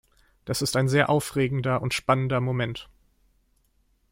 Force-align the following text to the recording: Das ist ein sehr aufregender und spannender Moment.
Das 0.45 0.63
ist 0.63 0.75
ein 0.77 0.87
sehr 0.87 1.11
aufregender 1.11 1.79
und 1.79 1.93
spannender 1.93 2.41
Moment. 2.41 2.89